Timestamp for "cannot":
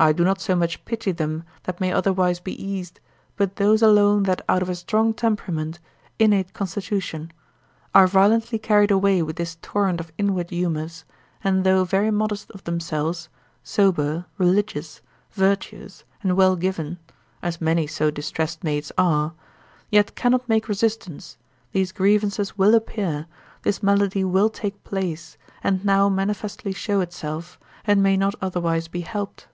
20.14-20.48